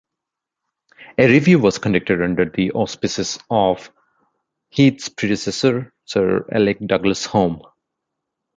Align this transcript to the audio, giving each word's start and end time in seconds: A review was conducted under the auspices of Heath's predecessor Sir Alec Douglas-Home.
A 1.19 1.27
review 1.27 1.59
was 1.59 1.77
conducted 1.77 2.23
under 2.23 2.45
the 2.45 2.71
auspices 2.71 3.37
of 3.51 3.91
Heath's 4.69 5.09
predecessor 5.09 5.93
Sir 6.05 6.47
Alec 6.51 6.79
Douglas-Home. 6.83 7.61